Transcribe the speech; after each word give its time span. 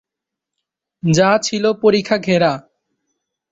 যা 1.03 1.29
ছিল 1.37 1.63
পরিখা 1.73 2.17
ঘেরা। 2.17 2.53